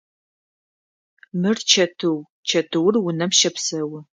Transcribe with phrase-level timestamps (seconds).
[1.41, 2.17] Мыр чэтыу,
[2.49, 3.97] чэтыур унэм щэпсэу.